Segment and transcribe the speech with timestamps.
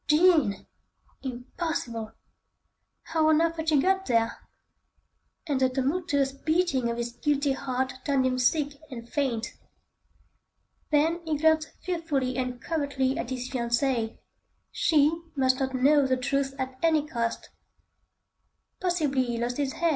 [0.07, 0.65] Jean!
[1.21, 2.13] Impossible!
[3.03, 4.35] How on earth had she got there?
[5.45, 9.53] And the tumultuous beating of his guilty heart turned him sick and faint.
[10.89, 14.17] Then he glanced fearfully and covertly at his fiancée.
[14.71, 17.51] She must not know the truth at any cost.
[18.79, 19.89] Possibly he lost his head!